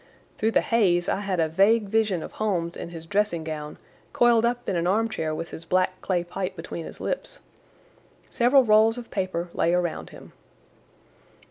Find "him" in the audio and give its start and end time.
10.09-10.31